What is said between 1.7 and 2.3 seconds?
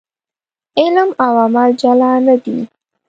جلا